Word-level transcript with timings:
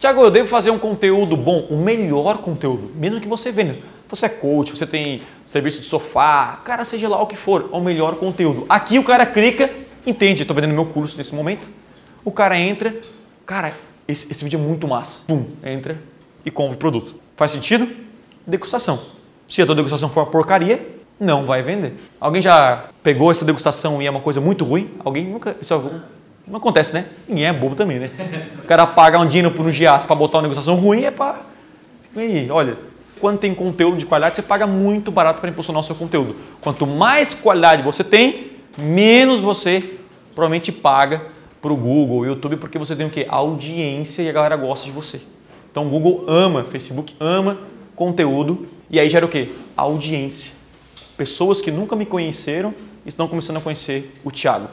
Tiago, 0.00 0.22
eu 0.22 0.30
devo 0.30 0.48
fazer 0.48 0.70
um 0.70 0.78
conteúdo 0.78 1.36
bom, 1.36 1.66
o 1.68 1.76
melhor 1.76 2.38
conteúdo, 2.38 2.90
mesmo 2.94 3.20
que 3.20 3.28
você 3.28 3.52
venda. 3.52 3.76
Você 4.08 4.24
é 4.24 4.28
coach, 4.30 4.74
você 4.74 4.86
tem 4.86 5.20
serviço 5.44 5.82
de 5.82 5.86
sofá, 5.86 6.58
cara, 6.64 6.86
seja 6.86 7.06
lá 7.06 7.20
o 7.20 7.26
que 7.26 7.36
for, 7.36 7.68
o 7.70 7.80
melhor 7.82 8.14
conteúdo. 8.14 8.64
Aqui 8.66 8.98
o 8.98 9.04
cara 9.04 9.26
clica, 9.26 9.70
entende, 10.06 10.40
estou 10.40 10.54
vendendo 10.54 10.72
meu 10.72 10.86
curso 10.86 11.18
nesse 11.18 11.34
momento. 11.34 11.68
O 12.24 12.32
cara 12.32 12.58
entra, 12.58 12.98
cara, 13.44 13.74
esse, 14.08 14.30
esse 14.30 14.42
vídeo 14.42 14.58
é 14.58 14.62
muito 14.62 14.88
massa. 14.88 15.24
Pum, 15.26 15.44
entra 15.62 16.00
e 16.46 16.50
compra 16.50 16.76
o 16.76 16.78
produto. 16.78 17.16
Faz 17.36 17.52
sentido? 17.52 17.86
Degustação. 18.46 18.98
Se 19.46 19.60
a 19.60 19.66
tua 19.66 19.74
degustação 19.74 20.08
for 20.08 20.20
uma 20.20 20.30
porcaria, 20.30 20.96
não 21.20 21.44
vai 21.44 21.62
vender. 21.62 21.92
Alguém 22.18 22.40
já 22.40 22.86
pegou 23.02 23.30
essa 23.30 23.44
degustação 23.44 24.00
e 24.00 24.06
é 24.06 24.10
uma 24.10 24.20
coisa 24.20 24.40
muito 24.40 24.64
ruim? 24.64 24.90
Alguém 25.04 25.26
nunca. 25.26 25.54
Isso 25.60 25.74
é 25.74 25.76
não 26.50 26.58
acontece, 26.58 26.92
né? 26.92 27.06
Ninguém 27.28 27.46
é 27.46 27.52
bobo 27.52 27.76
também, 27.76 28.00
né? 28.00 28.10
O 28.62 28.66
cara 28.66 28.84
paga 28.86 29.18
um 29.20 29.26
dinheiro 29.26 29.52
por 29.52 29.64
um 29.64 29.70
giaço 29.70 30.06
para 30.06 30.16
botar 30.16 30.38
uma 30.38 30.42
negociação 30.42 30.74
ruim 30.74 31.04
é 31.04 31.10
para. 31.10 31.40
olha, 32.50 32.76
quando 33.20 33.38
tem 33.38 33.54
conteúdo 33.54 33.96
de 33.96 34.04
qualidade, 34.04 34.34
você 34.34 34.42
paga 34.42 34.66
muito 34.66 35.12
barato 35.12 35.40
para 35.40 35.48
impulsionar 35.48 35.80
o 35.80 35.84
seu 35.84 35.94
conteúdo. 35.94 36.34
Quanto 36.60 36.86
mais 36.86 37.34
qualidade 37.34 37.82
você 37.82 38.02
tem, 38.02 38.50
menos 38.76 39.40
você 39.40 39.94
provavelmente 40.34 40.72
paga 40.72 41.22
para 41.62 41.72
o 41.72 41.76
Google, 41.76 42.26
YouTube, 42.26 42.56
porque 42.56 42.78
você 42.78 42.96
tem 42.96 43.06
o 43.06 43.10
quê? 43.10 43.26
Audiência 43.28 44.22
e 44.22 44.28
a 44.28 44.32
galera 44.32 44.56
gosta 44.56 44.86
de 44.86 44.92
você. 44.92 45.20
Então 45.70 45.86
o 45.86 45.90
Google 45.90 46.24
ama, 46.26 46.64
Facebook 46.64 47.14
ama 47.20 47.58
conteúdo 47.94 48.66
e 48.90 48.98
aí 48.98 49.08
gera 49.08 49.24
o 49.24 49.28
quê? 49.28 49.50
Audiência. 49.76 50.54
Pessoas 51.16 51.60
que 51.60 51.70
nunca 51.70 51.94
me 51.94 52.06
conheceram 52.06 52.74
estão 53.06 53.28
começando 53.28 53.58
a 53.58 53.60
conhecer 53.60 54.12
o 54.24 54.30
Thiago. 54.30 54.68